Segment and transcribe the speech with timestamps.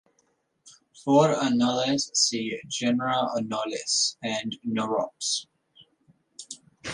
[1.05, 5.45] For anoles see genera "Anolis" and "Norops".